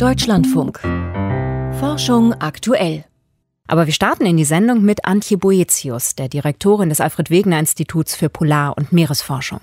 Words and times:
Deutschlandfunk. 0.00 0.80
Forschung 1.78 2.32
aktuell. 2.40 3.04
Aber 3.68 3.84
wir 3.84 3.92
starten 3.92 4.24
in 4.24 4.38
die 4.38 4.44
Sendung 4.44 4.82
mit 4.82 5.04
Antje 5.04 5.36
Boetius, 5.36 6.16
der 6.16 6.28
Direktorin 6.28 6.88
des 6.88 7.02
Alfred-Wegener-Instituts 7.02 8.16
für 8.16 8.30
Polar- 8.30 8.72
und 8.78 8.94
Meeresforschung. 8.94 9.60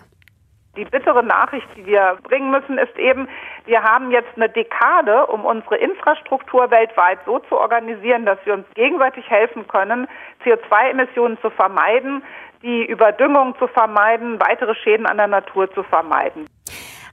Die 0.77 0.85
bittere 0.85 1.23
Nachricht, 1.23 1.65
die 1.75 1.87
wir 1.87 2.19
bringen 2.21 2.51
müssen, 2.51 2.77
ist 2.77 2.95
eben, 2.99 3.27
wir 3.65 3.81
haben 3.81 4.11
jetzt 4.11 4.29
eine 4.35 4.47
Dekade, 4.47 5.25
um 5.25 5.43
unsere 5.43 5.77
Infrastruktur 5.77 6.69
weltweit 6.69 7.17
so 7.25 7.39
zu 7.49 7.57
organisieren, 7.57 8.27
dass 8.27 8.37
wir 8.45 8.53
uns 8.53 8.65
gegenseitig 8.75 9.27
helfen 9.27 9.67
können, 9.67 10.07
CO2-Emissionen 10.45 11.39
zu 11.41 11.49
vermeiden, 11.49 12.21
die 12.61 12.85
Überdüngung 12.85 13.55
zu 13.57 13.65
vermeiden, 13.65 14.39
weitere 14.39 14.75
Schäden 14.75 15.07
an 15.07 15.17
der 15.17 15.25
Natur 15.25 15.73
zu 15.73 15.81
vermeiden. 15.81 16.45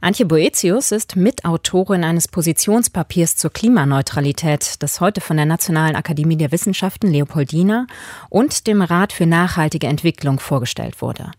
Antje 0.04 0.26
Boetius 0.26 0.92
ist 0.92 1.16
Mitautorin 1.16 2.04
eines 2.04 2.28
Positionspapiers 2.28 3.36
zur 3.36 3.50
Klimaneutralität, 3.50 4.82
das 4.82 5.00
heute 5.00 5.22
von 5.22 5.38
der 5.38 5.46
Nationalen 5.46 5.96
Akademie 5.96 6.36
der 6.36 6.52
Wissenschaften 6.52 7.10
Leopoldina 7.10 7.86
und 8.28 8.66
dem 8.66 8.82
Rat 8.82 9.14
für 9.14 9.24
nachhaltige 9.24 9.86
Entwicklung 9.86 10.40
vorgestellt 10.40 11.00
wurde. 11.00 11.30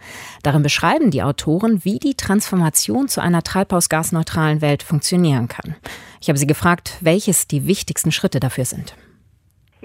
Darin 0.41 0.63
beschreiben 0.63 1.11
die 1.11 1.21
Autoren, 1.21 1.85
wie 1.85 1.99
die 1.99 2.15
Transformation 2.15 3.07
zu 3.07 3.21
einer 3.21 3.43
treibhausgasneutralen 3.43 4.61
Welt 4.61 4.81
funktionieren 4.81 5.47
kann. 5.47 5.75
Ich 6.19 6.29
habe 6.29 6.39
sie 6.39 6.47
gefragt, 6.47 6.97
welches 7.01 7.47
die 7.47 7.67
wichtigsten 7.67 8.11
Schritte 8.11 8.39
dafür 8.39 8.65
sind. 8.65 8.95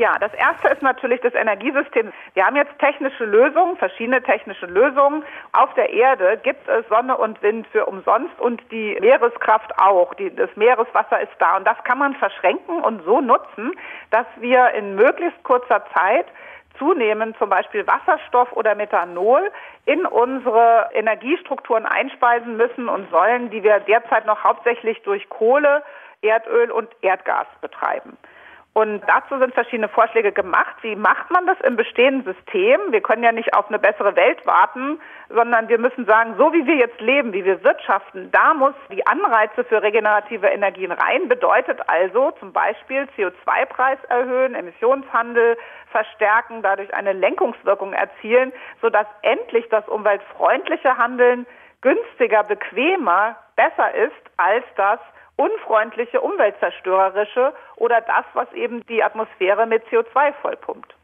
Ja, 0.01 0.17
das 0.19 0.33
erste 0.33 0.69
ist 0.69 0.81
natürlich 0.81 1.21
das 1.21 1.35
Energiesystem. 1.35 2.11
Wir 2.33 2.47
haben 2.47 2.57
jetzt 2.57 2.79
technische 2.79 3.27
Lösungen, 3.27 3.77
verschiedene 3.77 4.23
technische 4.23 4.65
Lösungen. 4.65 5.23
Auf 5.53 5.75
der 5.75 5.91
Erde 5.91 6.41
gibt 6.43 6.67
es 6.71 6.89
Sonne 6.89 7.19
und 7.19 7.43
Wind 7.43 7.67
für 7.67 7.85
umsonst 7.85 8.41
und 8.41 8.63
die 8.71 8.97
Meereskraft 8.99 9.79
auch. 9.79 10.15
Die, 10.15 10.35
das 10.35 10.49
Meereswasser 10.57 11.21
ist 11.21 11.35
da 11.39 11.59
und 11.59 11.67
das 11.67 11.77
kann 11.85 11.99
man 11.99 12.15
verschränken 12.15 12.81
und 12.81 13.05
so 13.05 13.21
nutzen, 13.21 13.73
dass 14.11 14.25
wir 14.37 14.71
in 14.71 14.95
möglichst 14.95 15.43
kurzer 15.43 15.85
Zeit 15.93 16.25
zunehmend 16.79 17.37
zum 17.37 17.51
Beispiel 17.51 17.87
Wasserstoff 17.87 18.51
oder 18.53 18.75
Methanol 18.75 19.51
in 19.85 20.07
unsere 20.07 20.89
Energiestrukturen 20.95 21.85
einspeisen 21.85 22.57
müssen 22.57 22.89
und 22.89 23.11
sollen, 23.11 23.51
die 23.51 23.63
wir 23.63 23.81
derzeit 23.81 24.25
noch 24.25 24.45
hauptsächlich 24.45 25.03
durch 25.03 25.29
Kohle, 25.29 25.83
Erdöl 26.23 26.71
und 26.71 26.89
Erdgas 27.03 27.49
betreiben. 27.61 28.17
Und 28.73 29.03
dazu 29.09 29.37
sind 29.39 29.53
verschiedene 29.53 29.89
Vorschläge 29.89 30.31
gemacht. 30.31 30.77
Wie 30.83 30.95
macht 30.95 31.29
man 31.33 31.45
das 31.45 31.61
im 31.63 31.75
bestehenden 31.75 32.35
System? 32.35 32.81
Wir 32.91 33.01
können 33.01 33.25
ja 33.25 33.33
nicht 33.33 33.53
auf 33.55 33.69
eine 33.69 33.81
bessere 33.81 34.15
Welt 34.15 34.47
warten, 34.47 35.01
sondern 35.29 35.69
wir 35.69 35.79
müssen 35.79 36.07
sagen, 36.07 36.35
so 36.39 36.53
wie 36.53 36.65
wir 36.67 36.77
jetzt 36.77 37.01
leben, 37.01 37.33
wie 37.33 37.45
wir 37.45 37.65
wirtschaften, 37.65 38.31
da 38.31 38.55
muss 38.55 38.75
die 38.93 39.05
Anreize 39.09 39.65
für 39.65 39.83
regenerative 39.83 40.47
Energien 40.47 40.93
rein. 40.93 41.29
Bedeutet 41.29 41.81
also 41.89 42.31
zum 42.39 42.53
Beispiel 42.53 43.09
CO2-Preis 43.17 43.99
erhöhen, 44.09 44.55
Emissionshandel 44.55 45.59
verstärken, 45.91 46.63
dadurch 46.63 46.95
eine 46.95 47.13
Lenkungswirkung 47.13 47.93
erzielen, 47.93 48.53
sodass 48.81 49.07
endlich 49.23 49.69
das 49.71 49.87
umweltfreundliche 49.89 50.97
Handeln 50.97 51.45
günstiger, 51.81 52.45
bequemer, 52.45 53.37
besser 53.57 53.95
ist 53.95 54.31
als 54.37 54.65
das 54.77 55.01
unfreundliche, 55.41 56.21
umweltzerstörerische 56.21 57.53
oder 57.77 58.01
das, 58.03 58.25
was 58.35 58.53
eben 58.53 58.85
die 58.87 59.03
Atmosphäre 59.03 59.67
mit 59.67 59.83
CO2 59.87 60.35
vollpumpt. 60.43 60.95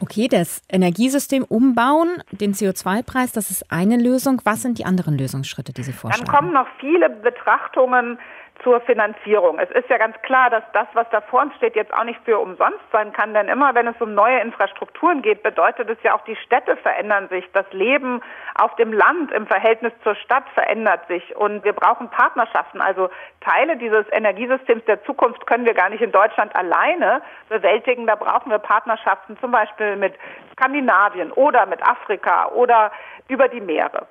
Okay, 0.00 0.28
das 0.28 0.62
Energiesystem 0.70 1.42
umbauen, 1.42 2.22
den 2.30 2.52
CO2-Preis, 2.52 3.32
das 3.32 3.50
ist 3.50 3.72
eine 3.72 3.96
Lösung. 3.96 4.42
Was 4.44 4.60
sind 4.60 4.78
die 4.78 4.84
anderen 4.84 5.16
Lösungsschritte, 5.16 5.72
die 5.72 5.82
Sie 5.82 5.92
vorschlagen? 5.92 6.26
Dann 6.26 6.36
kommen 6.36 6.52
noch 6.52 6.68
viele 6.78 7.08
Betrachtungen 7.08 8.18
zur 8.62 8.80
Finanzierung. 8.80 9.58
Es 9.58 9.70
ist 9.70 9.88
ja 9.88 9.98
ganz 9.98 10.16
klar, 10.22 10.50
dass 10.50 10.64
das, 10.72 10.86
was 10.94 11.08
da 11.10 11.20
vor 11.20 11.42
uns 11.42 11.54
steht, 11.56 11.76
jetzt 11.76 11.92
auch 11.92 12.04
nicht 12.04 12.20
für 12.24 12.38
umsonst 12.38 12.80
sein 12.92 13.12
kann, 13.12 13.34
denn 13.34 13.48
immer 13.48 13.74
wenn 13.74 13.86
es 13.86 14.00
um 14.00 14.14
neue 14.14 14.40
Infrastrukturen 14.40 15.22
geht, 15.22 15.42
bedeutet 15.42 15.88
es 15.90 15.98
ja 16.02 16.14
auch, 16.14 16.24
die 16.24 16.36
Städte 16.36 16.76
verändern 16.76 17.28
sich, 17.28 17.44
das 17.52 17.66
Leben 17.72 18.22
auf 18.54 18.74
dem 18.76 18.92
Land 18.92 19.32
im 19.32 19.46
Verhältnis 19.46 19.92
zur 20.02 20.14
Stadt 20.16 20.44
verändert 20.54 21.06
sich 21.08 21.36
und 21.36 21.64
wir 21.64 21.72
brauchen 21.72 22.08
Partnerschaften. 22.10 22.80
Also 22.80 23.10
Teile 23.40 23.76
dieses 23.76 24.06
Energiesystems 24.12 24.84
der 24.86 25.02
Zukunft 25.04 25.46
können 25.46 25.64
wir 25.64 25.74
gar 25.74 25.90
nicht 25.90 26.02
in 26.02 26.12
Deutschland 26.12 26.54
alleine 26.56 27.22
bewältigen. 27.48 28.06
Da 28.06 28.16
brauchen 28.16 28.50
wir 28.50 28.58
Partnerschaften 28.58 29.38
zum 29.38 29.50
Beispiel 29.50 29.96
mit 29.96 30.14
Skandinavien 30.52 31.32
oder 31.32 31.66
mit 31.66 31.82
Afrika 31.82 32.48
oder 32.48 32.90
über 33.28 33.48
die 33.48 33.60
Meere. 33.60 34.06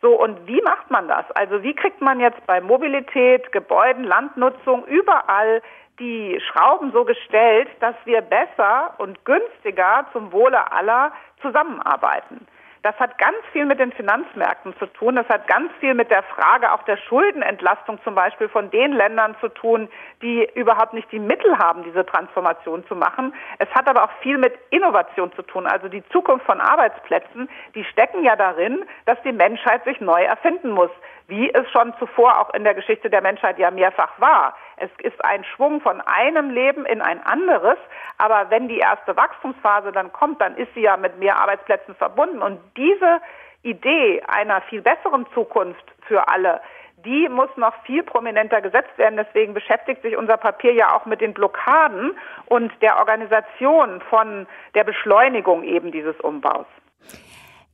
So, 0.00 0.14
und 0.14 0.46
wie 0.46 0.62
macht 0.62 0.90
man 0.90 1.08
das? 1.08 1.28
Also 1.32 1.62
wie 1.62 1.74
kriegt 1.74 2.00
man 2.00 2.20
jetzt 2.20 2.46
bei 2.46 2.60
Mobilität, 2.60 3.50
Gebäuden, 3.52 4.04
Landnutzung 4.04 4.84
überall 4.86 5.60
die 5.98 6.40
Schrauben 6.40 6.92
so 6.92 7.04
gestellt, 7.04 7.68
dass 7.80 7.96
wir 8.04 8.20
besser 8.20 8.94
und 8.98 9.24
günstiger 9.24 10.06
zum 10.12 10.30
Wohle 10.32 10.70
aller 10.70 11.12
zusammenarbeiten? 11.42 12.46
Das 12.82 12.98
hat 12.98 13.18
ganz 13.18 13.36
viel 13.52 13.66
mit 13.66 13.80
den 13.80 13.92
Finanzmärkten 13.92 14.76
zu 14.78 14.86
tun. 14.86 15.16
Das 15.16 15.28
hat 15.28 15.46
ganz 15.46 15.72
viel 15.80 15.94
mit 15.94 16.10
der 16.10 16.22
Frage 16.22 16.72
auch 16.72 16.82
der 16.84 16.96
Schuldenentlastung 16.96 17.98
zum 18.04 18.14
Beispiel 18.14 18.48
von 18.48 18.70
den 18.70 18.92
Ländern 18.92 19.36
zu 19.40 19.48
tun, 19.48 19.88
die 20.22 20.48
überhaupt 20.54 20.94
nicht 20.94 21.10
die 21.10 21.18
Mittel 21.18 21.58
haben, 21.58 21.82
diese 21.82 22.06
Transformation 22.06 22.86
zu 22.86 22.94
machen. 22.94 23.34
Es 23.58 23.68
hat 23.74 23.88
aber 23.88 24.04
auch 24.04 24.12
viel 24.22 24.38
mit 24.38 24.54
Innovation 24.70 25.32
zu 25.32 25.42
tun. 25.42 25.66
Also 25.66 25.88
die 25.88 26.06
Zukunft 26.10 26.46
von 26.46 26.60
Arbeitsplätzen, 26.60 27.48
die 27.74 27.84
stecken 27.84 28.22
ja 28.22 28.36
darin, 28.36 28.84
dass 29.06 29.20
die 29.22 29.32
Menschheit 29.32 29.84
sich 29.84 30.00
neu 30.00 30.22
erfinden 30.22 30.70
muss 30.70 30.90
wie 31.28 31.52
es 31.52 31.70
schon 31.70 31.92
zuvor 31.98 32.40
auch 32.40 32.54
in 32.54 32.64
der 32.64 32.74
Geschichte 32.74 33.10
der 33.10 33.20
Menschheit 33.20 33.58
ja 33.58 33.70
mehrfach 33.70 34.18
war. 34.18 34.56
Es 34.80 34.90
ist 35.02 35.24
ein 35.24 35.44
Schwung 35.44 35.80
von 35.80 36.00
einem 36.00 36.50
Leben 36.50 36.86
in 36.86 37.00
ein 37.02 37.22
anderes, 37.24 37.78
aber 38.16 38.50
wenn 38.50 38.68
die 38.68 38.78
erste 38.78 39.16
Wachstumsphase 39.16 39.92
dann 39.92 40.12
kommt, 40.12 40.40
dann 40.40 40.56
ist 40.56 40.72
sie 40.74 40.82
ja 40.82 40.96
mit 40.96 41.18
mehr 41.18 41.40
Arbeitsplätzen 41.40 41.94
verbunden 41.94 42.42
und 42.42 42.60
diese 42.76 43.20
Idee 43.62 44.22
einer 44.28 44.60
viel 44.62 44.82
besseren 44.82 45.26
Zukunft 45.34 45.84
für 46.06 46.28
alle, 46.28 46.60
die 47.04 47.28
muss 47.28 47.48
noch 47.56 47.74
viel 47.84 48.02
prominenter 48.02 48.60
gesetzt 48.60 48.96
werden. 48.96 49.16
Deswegen 49.16 49.54
beschäftigt 49.54 50.02
sich 50.02 50.16
unser 50.16 50.36
Papier 50.36 50.72
ja 50.72 50.96
auch 50.96 51.06
mit 51.06 51.20
den 51.20 51.32
Blockaden 51.32 52.16
und 52.46 52.72
der 52.82 52.98
Organisation 52.98 54.00
von 54.10 54.46
der 54.74 54.84
Beschleunigung 54.84 55.62
eben 55.62 55.92
dieses 55.92 56.18
Umbaus. 56.20 56.66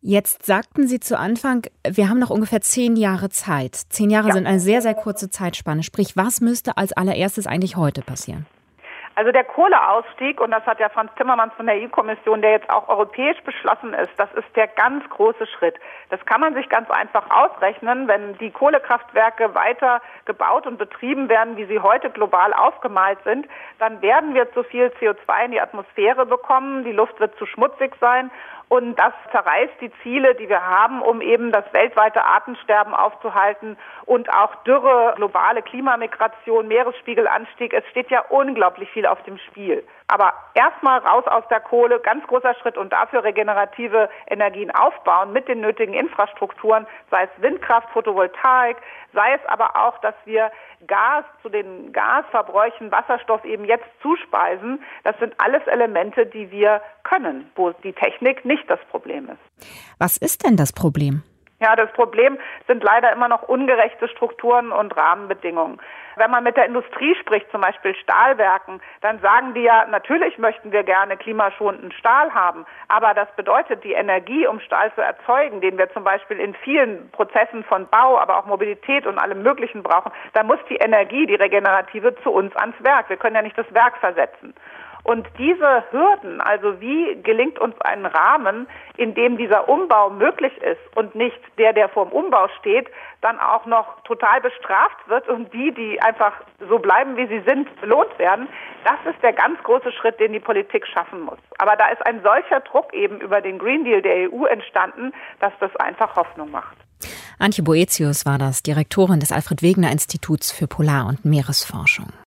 Jetzt 0.06 0.44
sagten 0.44 0.86
Sie 0.86 1.00
zu 1.00 1.18
Anfang, 1.18 1.62
wir 1.88 2.10
haben 2.10 2.18
noch 2.18 2.28
ungefähr 2.28 2.60
zehn 2.60 2.94
Jahre 2.94 3.30
Zeit. 3.30 3.74
Zehn 3.88 4.10
Jahre 4.10 4.28
ja. 4.28 4.34
sind 4.34 4.46
eine 4.46 4.60
sehr, 4.60 4.82
sehr 4.82 4.92
kurze 4.92 5.30
Zeitspanne. 5.30 5.82
Sprich, 5.82 6.14
was 6.14 6.42
müsste 6.42 6.76
als 6.76 6.92
allererstes 6.92 7.46
eigentlich 7.46 7.76
heute 7.76 8.02
passieren? 8.02 8.44
Also 9.16 9.30
der 9.30 9.44
Kohleausstieg, 9.44 10.40
und 10.40 10.50
das 10.50 10.66
hat 10.66 10.80
ja 10.80 10.88
Franz 10.88 11.12
Timmermans 11.16 11.54
von 11.54 11.66
der 11.66 11.76
EU-Kommission, 11.76 12.42
der 12.42 12.50
jetzt 12.50 12.68
auch 12.68 12.88
europäisch 12.88 13.40
beschlossen 13.42 13.94
ist, 13.94 14.10
das 14.16 14.32
ist 14.34 14.56
der 14.56 14.66
ganz 14.66 15.08
große 15.08 15.46
Schritt. 15.46 15.76
Das 16.10 16.24
kann 16.26 16.40
man 16.40 16.54
sich 16.54 16.68
ganz 16.68 16.90
einfach 16.90 17.30
ausrechnen, 17.30 18.08
wenn 18.08 18.36
die 18.38 18.50
Kohlekraftwerke 18.50 19.54
weiter 19.54 20.02
gebaut 20.24 20.66
und 20.66 20.78
betrieben 20.78 21.28
werden, 21.28 21.56
wie 21.56 21.66
sie 21.66 21.78
heute 21.78 22.10
global 22.10 22.52
aufgemalt 22.52 23.18
sind, 23.22 23.46
dann 23.78 24.02
werden 24.02 24.34
wir 24.34 24.52
zu 24.52 24.64
viel 24.64 24.86
CO2 25.00 25.44
in 25.44 25.50
die 25.52 25.60
Atmosphäre 25.60 26.26
bekommen, 26.26 26.82
die 26.82 26.92
Luft 26.92 27.20
wird 27.20 27.36
zu 27.38 27.46
schmutzig 27.46 27.94
sein 28.00 28.32
und 28.68 28.98
das 28.98 29.12
zerreißt 29.30 29.74
die 29.80 29.92
Ziele, 30.02 30.34
die 30.34 30.48
wir 30.48 30.66
haben, 30.66 31.02
um 31.02 31.20
eben 31.20 31.52
das 31.52 31.64
weltweite 31.72 32.24
Artensterben 32.24 32.94
aufzuhalten 32.94 33.76
und 34.06 34.32
auch 34.32 34.54
Dürre, 34.64 35.14
globale 35.16 35.62
Klimamigration, 35.62 36.66
Meeresspiegelanstieg. 36.66 37.72
Es 37.72 37.84
steht 37.90 38.10
ja 38.10 38.24
unglaublich 38.30 38.90
viel 38.90 39.03
auf 39.06 39.22
dem 39.24 39.38
Spiel. 39.38 39.84
Aber 40.08 40.34
erstmal 40.54 40.98
raus 41.00 41.24
aus 41.26 41.44
der 41.48 41.60
Kohle, 41.60 42.00
ganz 42.00 42.26
großer 42.26 42.54
Schritt 42.54 42.76
und 42.76 42.92
dafür 42.92 43.24
regenerative 43.24 44.08
Energien 44.28 44.70
aufbauen 44.70 45.32
mit 45.32 45.48
den 45.48 45.60
nötigen 45.60 45.94
Infrastrukturen, 45.94 46.86
sei 47.10 47.24
es 47.24 47.42
Windkraft, 47.42 47.88
Photovoltaik, 47.90 48.76
sei 49.12 49.34
es 49.34 49.40
aber 49.48 49.76
auch, 49.76 49.98
dass 49.98 50.14
wir 50.24 50.50
Gas 50.86 51.24
zu 51.42 51.48
den 51.48 51.92
Gasverbräuchen, 51.92 52.90
Wasserstoff 52.90 53.44
eben 53.44 53.64
jetzt 53.64 53.86
zuspeisen. 54.02 54.82
Das 55.02 55.18
sind 55.18 55.34
alles 55.38 55.66
Elemente, 55.66 56.26
die 56.26 56.50
wir 56.50 56.82
können, 57.02 57.50
wo 57.54 57.70
die 57.70 57.92
Technik 57.92 58.44
nicht 58.44 58.68
das 58.68 58.80
Problem 58.90 59.28
ist. 59.30 59.68
Was 59.98 60.16
ist 60.16 60.46
denn 60.46 60.56
das 60.56 60.72
Problem? 60.72 61.22
Ja, 61.64 61.76
das 61.76 61.90
Problem 61.92 62.36
sind 62.66 62.84
leider 62.84 63.10
immer 63.10 63.26
noch 63.26 63.48
ungerechte 63.48 64.06
Strukturen 64.08 64.70
und 64.70 64.94
Rahmenbedingungen. 64.94 65.80
Wenn 66.16 66.30
man 66.30 66.44
mit 66.44 66.58
der 66.58 66.66
Industrie 66.66 67.16
spricht, 67.18 67.50
zum 67.50 67.62
Beispiel 67.62 67.94
Stahlwerken, 67.94 68.82
dann 69.00 69.18
sagen 69.20 69.54
die 69.54 69.62
ja, 69.62 69.86
natürlich 69.86 70.36
möchten 70.36 70.72
wir 70.72 70.82
gerne 70.82 71.16
klimaschonenden 71.16 71.90
Stahl 71.92 72.34
haben, 72.34 72.66
aber 72.88 73.14
das 73.14 73.34
bedeutet, 73.34 73.82
die 73.82 73.94
Energie, 73.94 74.46
um 74.46 74.60
Stahl 74.60 74.92
zu 74.94 75.00
erzeugen, 75.00 75.62
den 75.62 75.78
wir 75.78 75.90
zum 75.94 76.04
Beispiel 76.04 76.38
in 76.38 76.54
vielen 76.54 77.10
Prozessen 77.12 77.64
von 77.64 77.88
Bau, 77.88 78.18
aber 78.18 78.36
auch 78.36 78.44
Mobilität 78.44 79.06
und 79.06 79.18
allem 79.18 79.42
Möglichen 79.42 79.82
brauchen, 79.82 80.12
da 80.34 80.42
muss 80.42 80.58
die 80.68 80.76
Energie, 80.76 81.24
die 81.24 81.34
regenerative, 81.34 82.14
zu 82.22 82.30
uns 82.30 82.54
ans 82.56 82.76
Werk. 82.80 83.08
Wir 83.08 83.16
können 83.16 83.36
ja 83.36 83.42
nicht 83.42 83.56
das 83.56 83.72
Werk 83.72 83.96
versetzen. 83.96 84.52
Und 85.04 85.28
diese 85.38 85.84
Hürden, 85.90 86.40
also 86.40 86.80
wie 86.80 87.20
gelingt 87.22 87.58
uns 87.58 87.78
ein 87.82 88.06
Rahmen, 88.06 88.66
in 88.96 89.14
dem 89.14 89.36
dieser 89.36 89.68
Umbau 89.68 90.08
möglich 90.08 90.56
ist 90.62 90.80
und 90.96 91.14
nicht 91.14 91.38
der, 91.58 91.74
der 91.74 91.90
vor 91.90 92.06
dem 92.06 92.12
Umbau 92.12 92.48
steht, 92.58 92.88
dann 93.20 93.38
auch 93.38 93.66
noch 93.66 94.00
total 94.04 94.40
bestraft 94.40 94.96
wird 95.06 95.28
und 95.28 95.52
die, 95.52 95.72
die 95.72 96.00
einfach 96.00 96.32
so 96.70 96.78
bleiben, 96.78 97.18
wie 97.18 97.26
sie 97.26 97.42
sind, 97.46 97.68
belohnt 97.82 98.18
werden, 98.18 98.48
das 98.84 99.14
ist 99.14 99.22
der 99.22 99.34
ganz 99.34 99.62
große 99.62 99.92
Schritt, 99.92 100.18
den 100.20 100.32
die 100.32 100.40
Politik 100.40 100.86
schaffen 100.86 101.20
muss. 101.20 101.38
Aber 101.58 101.76
da 101.76 101.88
ist 101.88 102.04
ein 102.06 102.22
solcher 102.22 102.60
Druck 102.60 102.94
eben 102.94 103.20
über 103.20 103.42
den 103.42 103.58
Green 103.58 103.84
Deal 103.84 104.00
der 104.00 104.32
EU 104.32 104.46
entstanden, 104.46 105.12
dass 105.38 105.52
das 105.60 105.74
einfach 105.76 106.16
Hoffnung 106.16 106.50
macht. 106.50 106.78
Antje 107.38 107.62
Boetius 107.62 108.24
war 108.24 108.38
das, 108.38 108.62
Direktorin 108.62 109.20
des 109.20 109.32
Alfred 109.32 109.60
Wegener 109.60 109.92
Instituts 109.92 110.50
für 110.50 110.66
Polar- 110.66 111.08
und 111.08 111.26
Meeresforschung. 111.26 112.23